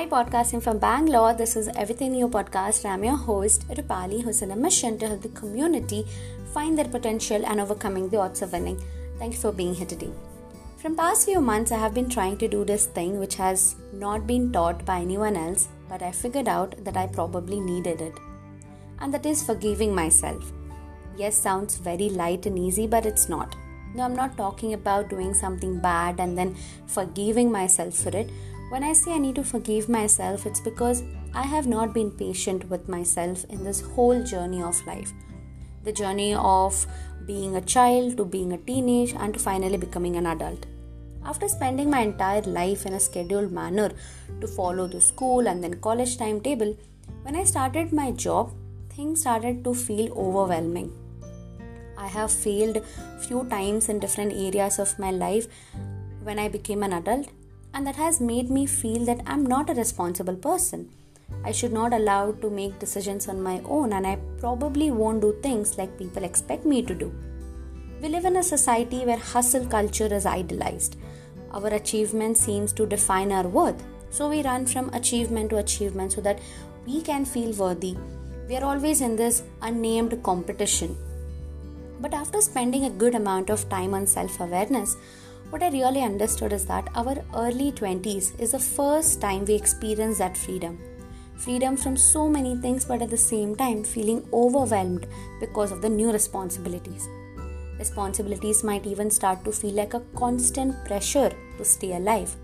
Hi, 0.00 0.06
podcasting 0.06 0.62
from 0.62 0.78
Bangalore. 0.78 1.34
This 1.34 1.56
is 1.56 1.68
Everything 1.76 2.12
New 2.12 2.26
podcast. 2.26 2.86
I'm 2.88 3.04
your 3.04 3.18
host, 3.18 3.68
Rupali, 3.68 4.22
who's 4.22 4.42
on 4.42 4.50
a 4.50 4.56
mission 4.56 4.98
to 4.98 5.06
help 5.06 5.20
the 5.20 5.28
community 5.28 6.06
find 6.54 6.78
their 6.78 6.88
potential 6.88 7.44
and 7.44 7.60
overcoming 7.60 8.08
the 8.08 8.16
odds 8.16 8.40
of 8.40 8.52
winning. 8.52 8.80
Thank 9.18 9.34
you 9.34 9.38
for 9.38 9.52
being 9.52 9.74
here 9.74 9.86
today. 9.86 10.10
From 10.78 10.96
past 10.96 11.26
few 11.26 11.42
months, 11.42 11.70
I 11.70 11.76
have 11.76 11.92
been 11.92 12.08
trying 12.08 12.38
to 12.38 12.48
do 12.48 12.64
this 12.64 12.86
thing 12.86 13.20
which 13.20 13.34
has 13.34 13.76
not 13.92 14.26
been 14.26 14.50
taught 14.50 14.86
by 14.86 15.00
anyone 15.00 15.36
else, 15.36 15.68
but 15.86 16.00
I 16.02 16.12
figured 16.12 16.48
out 16.48 16.82
that 16.82 16.96
I 16.96 17.06
probably 17.06 17.60
needed 17.60 18.00
it. 18.00 18.14
And 19.00 19.12
that 19.12 19.26
is 19.26 19.42
forgiving 19.42 19.94
myself. 19.94 20.50
Yes, 21.18 21.36
sounds 21.36 21.76
very 21.76 22.08
light 22.08 22.46
and 22.46 22.58
easy, 22.58 22.86
but 22.86 23.04
it's 23.04 23.28
not. 23.28 23.54
No, 23.94 24.04
I'm 24.04 24.16
not 24.16 24.38
talking 24.38 24.72
about 24.72 25.10
doing 25.10 25.34
something 25.34 25.78
bad 25.78 26.20
and 26.20 26.38
then 26.38 26.56
forgiving 26.86 27.52
myself 27.52 27.92
for 27.96 28.16
it 28.16 28.30
when 28.70 28.84
I 28.84 28.92
say 28.92 29.14
I 29.14 29.18
need 29.18 29.34
to 29.34 29.42
forgive 29.42 29.88
myself, 29.88 30.46
it's 30.46 30.60
because 30.60 31.02
I 31.34 31.42
have 31.42 31.66
not 31.66 31.92
been 31.92 32.10
patient 32.12 32.70
with 32.70 32.88
myself 32.88 33.44
in 33.50 33.64
this 33.64 33.80
whole 33.80 34.22
journey 34.22 34.62
of 34.62 34.86
life. 34.86 35.12
The 35.82 35.92
journey 35.92 36.34
of 36.34 36.86
being 37.26 37.56
a 37.56 37.60
child 37.60 38.16
to 38.16 38.24
being 38.24 38.52
a 38.52 38.58
teenage 38.58 39.12
and 39.12 39.34
to 39.34 39.40
finally 39.40 39.76
becoming 39.76 40.14
an 40.14 40.26
adult. 40.26 40.66
After 41.24 41.48
spending 41.48 41.90
my 41.90 42.02
entire 42.02 42.42
life 42.42 42.86
in 42.86 42.92
a 42.92 43.00
scheduled 43.00 43.50
manner 43.50 43.90
to 44.40 44.46
follow 44.46 44.86
the 44.86 45.00
school 45.00 45.48
and 45.48 45.64
then 45.64 45.80
college 45.80 46.16
timetable, 46.16 46.76
when 47.22 47.34
I 47.34 47.44
started 47.44 47.92
my 47.92 48.12
job, 48.12 48.52
things 48.90 49.22
started 49.22 49.64
to 49.64 49.74
feel 49.74 50.12
overwhelming. 50.12 50.92
I 51.98 52.06
have 52.06 52.30
failed 52.30 52.84
few 53.26 53.44
times 53.48 53.88
in 53.88 53.98
different 53.98 54.32
areas 54.32 54.78
of 54.78 54.96
my 54.96 55.10
life 55.10 55.48
when 56.22 56.38
I 56.38 56.48
became 56.48 56.84
an 56.84 56.92
adult 56.92 57.28
and 57.74 57.86
that 57.86 57.96
has 57.96 58.20
made 58.20 58.50
me 58.50 58.66
feel 58.66 59.04
that 59.04 59.22
I'm 59.26 59.44
not 59.44 59.70
a 59.70 59.74
responsible 59.74 60.36
person. 60.36 60.90
I 61.44 61.52
should 61.52 61.72
not 61.72 61.92
allow 61.92 62.32
to 62.32 62.50
make 62.50 62.78
decisions 62.78 63.28
on 63.28 63.42
my 63.42 63.60
own 63.64 63.92
and 63.92 64.06
I 64.06 64.18
probably 64.38 64.90
won't 64.90 65.20
do 65.20 65.36
things 65.42 65.78
like 65.78 65.98
people 65.98 66.24
expect 66.24 66.66
me 66.66 66.82
to 66.82 66.94
do. 66.94 67.12
We 68.02 68.08
live 68.08 68.24
in 68.24 68.36
a 68.36 68.42
society 68.42 69.04
where 69.04 69.18
hustle 69.18 69.66
culture 69.66 70.12
is 70.12 70.26
idolized. 70.26 70.96
Our 71.52 71.68
achievement 71.68 72.38
seems 72.38 72.72
to 72.74 72.86
define 72.86 73.32
our 73.32 73.46
worth. 73.46 73.82
So 74.10 74.28
we 74.28 74.42
run 74.42 74.66
from 74.66 74.92
achievement 74.92 75.50
to 75.50 75.58
achievement 75.58 76.12
so 76.12 76.20
that 76.22 76.40
we 76.86 77.00
can 77.00 77.24
feel 77.24 77.52
worthy. 77.52 77.96
We 78.48 78.56
are 78.56 78.64
always 78.64 79.00
in 79.00 79.16
this 79.16 79.42
unnamed 79.62 80.22
competition. 80.22 80.96
But 82.00 82.14
after 82.14 82.40
spending 82.40 82.84
a 82.84 82.90
good 82.90 83.14
amount 83.14 83.50
of 83.50 83.68
time 83.68 83.94
on 83.94 84.06
self 84.06 84.40
awareness, 84.40 84.96
what 85.50 85.64
I 85.64 85.68
really 85.68 86.02
understood 86.02 86.52
is 86.52 86.64
that 86.66 86.88
our 86.94 87.16
early 87.34 87.72
20s 87.72 88.38
is 88.38 88.52
the 88.52 88.58
first 88.58 89.20
time 89.20 89.44
we 89.44 89.54
experience 89.54 90.18
that 90.18 90.36
freedom. 90.36 90.78
Freedom 91.36 91.76
from 91.76 91.96
so 91.96 92.28
many 92.28 92.56
things, 92.56 92.84
but 92.84 93.02
at 93.02 93.10
the 93.10 93.16
same 93.16 93.56
time, 93.56 93.82
feeling 93.82 94.28
overwhelmed 94.32 95.08
because 95.40 95.72
of 95.72 95.82
the 95.82 95.88
new 95.88 96.12
responsibilities. 96.12 97.08
Responsibilities 97.78 98.62
might 98.62 98.86
even 98.86 99.10
start 99.10 99.44
to 99.44 99.50
feel 99.50 99.72
like 99.72 99.94
a 99.94 100.02
constant 100.14 100.84
pressure 100.84 101.32
to 101.58 101.64
stay 101.64 101.96
alive. 101.96 102.36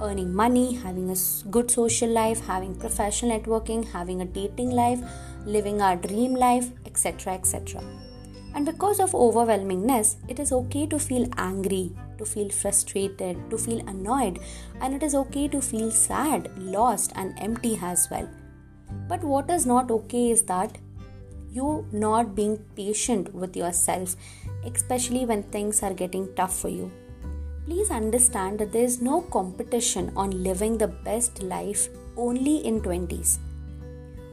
Earning 0.00 0.32
money, 0.32 0.74
having 0.74 1.10
a 1.10 1.16
good 1.50 1.70
social 1.70 2.10
life, 2.10 2.46
having 2.46 2.74
professional 2.74 3.40
networking, 3.40 3.84
having 3.84 4.20
a 4.20 4.26
dating 4.26 4.70
life, 4.70 5.00
living 5.44 5.80
our 5.80 5.96
dream 5.96 6.34
life, 6.34 6.70
etc. 6.84 7.32
etc. 7.32 7.82
And 8.54 8.64
because 8.64 9.00
of 9.00 9.12
overwhelmingness, 9.12 10.16
it 10.28 10.38
is 10.38 10.52
okay 10.52 10.86
to 10.86 10.98
feel 10.98 11.28
angry, 11.36 11.92
to 12.18 12.24
feel 12.24 12.48
frustrated, 12.48 13.50
to 13.50 13.58
feel 13.58 13.86
annoyed, 13.88 14.38
and 14.80 14.94
it 14.94 15.02
is 15.02 15.14
okay 15.14 15.48
to 15.48 15.60
feel 15.60 15.90
sad, 15.90 16.50
lost, 16.56 17.12
and 17.14 17.34
empty 17.38 17.78
as 17.82 18.08
well. 18.10 18.28
But 19.08 19.22
what 19.22 19.50
is 19.50 19.66
not 19.66 19.90
okay 19.90 20.30
is 20.30 20.42
that 20.42 20.78
you 21.50 21.86
not 21.92 22.34
being 22.34 22.58
patient 22.76 23.34
with 23.34 23.56
yourself, 23.56 24.16
especially 24.64 25.24
when 25.24 25.42
things 25.44 25.82
are 25.82 25.94
getting 25.94 26.28
tough 26.34 26.58
for 26.58 26.68
you. 26.68 26.90
Please 27.64 27.90
understand 27.90 28.58
that 28.60 28.72
there 28.72 28.84
is 28.84 29.02
no 29.02 29.22
competition 29.22 30.12
on 30.16 30.42
living 30.42 30.78
the 30.78 30.88
best 30.88 31.42
life 31.42 31.88
only 32.16 32.58
in 32.58 32.80
20s. 32.80 33.38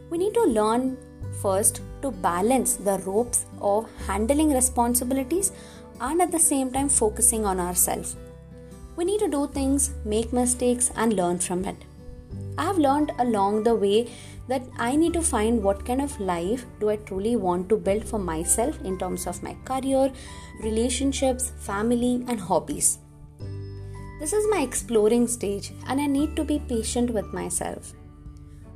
We 0.10 0.18
need 0.18 0.34
to 0.36 0.44
learn 0.44 0.98
first 1.42 1.82
to 2.02 2.12
balance 2.12 2.76
the 2.76 3.00
ropes 3.00 3.46
of 3.62 3.90
handling 4.08 4.54
responsibilities 4.54 5.52
and 6.02 6.22
at 6.22 6.32
the 6.32 6.40
same 6.40 6.72
time 6.72 6.90
focusing 6.90 7.46
on 7.46 7.60
ourselves. 7.60 8.16
We 8.96 9.06
need 9.06 9.20
to 9.20 9.28
do 9.28 9.48
things, 9.48 9.92
make 10.06 10.34
mistakes, 10.34 10.92
and 10.96 11.14
learn 11.14 11.40
from 11.40 11.66
it. 11.66 11.78
I 12.58 12.66
have 12.66 12.78
learned 12.78 13.12
along 13.20 13.64
the 13.64 13.76
way 13.76 14.12
that 14.48 14.64
I 14.78 14.96
need 14.96 15.14
to 15.14 15.22
find 15.22 15.64
what 15.64 15.86
kind 15.86 16.02
of 16.02 16.20
life 16.20 16.66
do 16.80 16.90
I 16.90 16.98
truly 16.98 17.36
want 17.36 17.70
to 17.70 17.78
build 17.78 18.06
for 18.06 18.20
myself 18.20 18.80
in 18.82 19.00
terms 19.00 19.26
of 19.26 19.42
my 19.42 19.56
career, 19.66 20.12
relationships, 20.62 21.52
family, 21.60 22.24
and 22.28 22.40
hobbies. 22.40 23.00
This 24.20 24.34
is 24.34 24.46
my 24.50 24.62
exploring 24.62 25.28
stage, 25.28 25.72
and 25.88 26.00
I 26.00 26.06
need 26.06 26.36
to 26.36 26.44
be 26.44 26.60
patient 26.60 27.10
with 27.10 27.34
myself. 27.34 27.94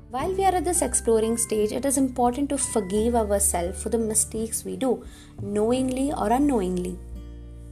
While 0.10 0.32
we 0.36 0.46
are 0.46 0.56
at 0.56 0.64
this 0.64 0.82
exploring 0.82 1.36
stage, 1.36 1.74
it 1.74 1.84
is 1.84 1.98
important 1.98 2.48
to 2.52 2.58
forgive 2.58 3.14
ourselves 3.14 3.84
for 3.84 3.90
the 3.90 3.98
mistakes 3.98 4.64
we 4.64 4.78
do, 4.78 5.04
knowingly 5.42 6.14
or 6.14 6.30
unknowingly. 6.30 6.98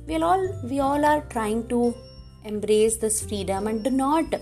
We 0.05 0.17
all, 0.17 0.61
we 0.65 0.81
all 0.81 1.05
are 1.05 1.21
trying 1.29 1.69
to 1.69 1.95
embrace 2.43 2.97
this 2.97 3.25
freedom 3.25 3.67
and 3.67 3.85
do 3.85 3.89
not 3.89 4.35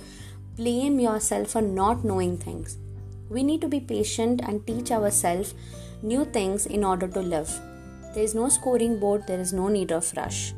blame 0.55 0.99
yourself 0.99 1.51
for 1.51 1.61
not 1.61 2.03
knowing 2.03 2.35
things. 2.37 2.77
We 3.29 3.43
need 3.43 3.61
to 3.61 3.67
be 3.67 3.79
patient 3.79 4.41
and 4.43 4.65
teach 4.65 4.89
ourselves 4.89 5.53
new 6.01 6.25
things 6.25 6.65
in 6.65 6.83
order 6.83 7.07
to 7.07 7.19
live. 7.19 7.51
There 8.15 8.23
is 8.23 8.33
no 8.33 8.49
scoring 8.49 8.99
board, 8.99 9.27
there 9.27 9.39
is 9.39 9.53
no 9.53 9.67
need 9.67 9.91
of 9.91 10.11
rush. 10.17 10.55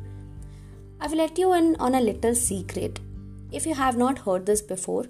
I 1.02 1.06
will 1.08 1.18
let 1.18 1.36
you 1.36 1.52
in 1.52 1.76
on 1.78 1.94
a 1.94 2.00
little 2.00 2.34
secret. 2.34 2.98
If 3.52 3.66
you 3.66 3.74
have 3.74 3.98
not 3.98 4.20
heard 4.20 4.46
this 4.46 4.62
before, 4.62 5.04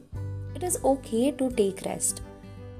it 0.56 0.62
is 0.62 0.78
okay 0.82 1.30
to 1.32 1.50
take 1.50 1.82
rest. 1.84 2.22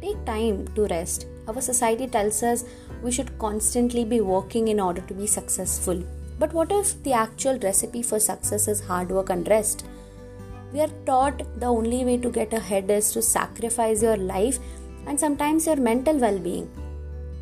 Take 0.01 0.25
time 0.25 0.67
to 0.75 0.87
rest. 0.87 1.27
Our 1.47 1.61
society 1.61 2.07
tells 2.07 2.43
us 2.43 2.65
we 3.03 3.13
should 3.13 3.39
constantly 3.39 4.05
be 4.05 4.21
working 4.21 4.69
in 4.69 4.81
order 4.81 5.03
to 5.03 5.15
be 5.15 5.27
successful. 5.27 6.03
But 6.39 6.53
what 6.53 6.73
if 6.73 7.03
the 7.03 7.13
actual 7.13 7.59
recipe 7.59 8.03
for 8.03 8.19
success 8.19 8.67
is 8.69 8.81
hard 8.81 9.11
work 9.11 9.31
and 9.31 9.47
rest? 9.49 9.87
We 10.73 10.81
are 10.81 10.95
taught 11.07 11.43
the 11.61 11.67
only 11.67 12.05
way 12.05 12.17
to 12.19 12.31
get 12.31 12.53
ahead 12.53 12.91
is 12.91 13.13
to 13.13 13.23
sacrifice 13.23 14.03
your 14.03 14.17
life 14.17 14.59
and 15.07 15.21
sometimes 15.21 15.67
your 15.67 15.77
mental 15.77 16.19
well 16.19 16.39
being. 16.39 16.67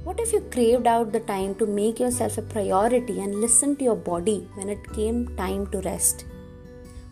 What 0.05 0.21
if 0.21 0.33
you 0.33 0.41
craved 0.53 0.87
out 0.87 1.13
the 1.13 1.21
time 1.21 1.55
to 1.57 1.67
make 1.67 1.99
yourself 1.99 2.39
a 2.39 2.43
priority 2.43 3.21
and 3.21 3.41
listen 3.41 3.77
to 3.77 3.85
your 3.85 3.97
body 3.97 4.49
when 4.55 4.69
it 4.69 4.93
came 4.93 5.35
time 5.37 5.69
to 5.69 5.81
rest? 5.81 6.27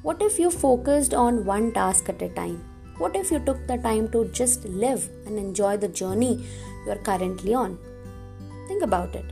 What 0.02 0.20
if 0.20 0.38
you 0.38 0.50
focused 0.50 1.14
on 1.14 1.44
one 1.44 1.72
task 1.72 2.08
at 2.08 2.20
a 2.20 2.28
time? 2.28 2.71
What 3.02 3.16
if 3.16 3.32
you 3.32 3.40
took 3.40 3.66
the 3.66 3.78
time 3.78 4.08
to 4.10 4.26
just 4.26 4.64
live 4.64 5.08
and 5.26 5.36
enjoy 5.36 5.76
the 5.76 5.88
journey 5.88 6.46
you 6.86 6.92
are 6.92 7.02
currently 7.08 7.52
on? 7.52 7.76
Think 8.68 8.84
about 8.84 9.16
it. 9.16 9.24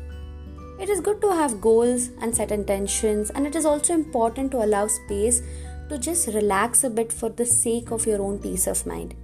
It 0.80 0.88
is 0.88 1.00
good 1.00 1.20
to 1.20 1.30
have 1.30 1.60
goals 1.60 2.08
and 2.20 2.34
set 2.34 2.50
intentions, 2.50 3.30
and 3.30 3.46
it 3.46 3.54
is 3.54 3.64
also 3.64 3.94
important 3.94 4.50
to 4.50 4.64
allow 4.64 4.88
space 4.88 5.42
to 5.88 5.98
just 5.98 6.26
relax 6.34 6.82
a 6.82 6.90
bit 6.90 7.12
for 7.12 7.28
the 7.28 7.46
sake 7.46 7.92
of 7.92 8.06
your 8.06 8.20
own 8.20 8.40
peace 8.40 8.66
of 8.66 8.84
mind. 8.86 9.14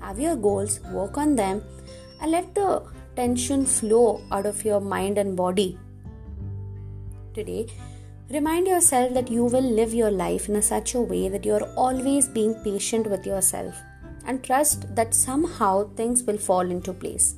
Have 0.00 0.20
your 0.20 0.36
goals, 0.36 0.78
work 0.92 1.18
on 1.18 1.34
them, 1.34 1.64
and 2.20 2.30
let 2.30 2.54
the 2.54 2.84
tension 3.16 3.66
flow 3.66 4.22
out 4.30 4.46
of 4.46 4.64
your 4.64 4.80
mind 4.80 5.18
and 5.18 5.36
body. 5.36 5.76
Today, 7.34 7.66
Remind 8.32 8.68
yourself 8.68 9.12
that 9.14 9.28
you 9.28 9.44
will 9.44 9.68
live 9.78 9.92
your 9.92 10.10
life 10.12 10.48
in 10.48 10.54
a 10.54 10.62
such 10.62 10.94
a 10.94 11.00
way 11.00 11.28
that 11.28 11.44
you 11.44 11.52
are 11.54 11.68
always 11.76 12.28
being 12.28 12.54
patient 12.62 13.08
with 13.08 13.26
yourself 13.26 13.74
and 14.24 14.44
trust 14.44 14.94
that 14.94 15.14
somehow 15.14 15.92
things 15.96 16.22
will 16.22 16.38
fall 16.38 16.60
into 16.60 16.92
place. 16.92 17.34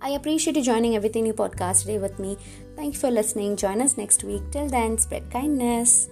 I 0.00 0.10
appreciate 0.10 0.54
you 0.54 0.62
joining 0.62 0.94
Everything 0.94 1.24
New 1.24 1.32
podcast 1.32 1.80
today 1.80 1.98
with 1.98 2.20
me. 2.20 2.38
Thank 2.76 2.94
you 2.94 3.00
for 3.00 3.10
listening. 3.10 3.56
Join 3.56 3.82
us 3.82 3.96
next 3.96 4.22
week. 4.22 4.48
Till 4.52 4.68
then, 4.68 4.96
spread 4.96 5.28
kindness. 5.28 6.08